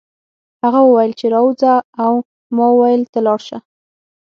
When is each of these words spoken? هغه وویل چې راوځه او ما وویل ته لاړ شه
هغه 0.63 0.79
وویل 0.83 1.11
چې 1.19 1.25
راوځه 1.35 1.73
او 2.03 2.13
ما 2.55 2.65
وویل 2.71 3.01
ته 3.13 3.19
لاړ 3.25 3.39
شه 3.47 3.57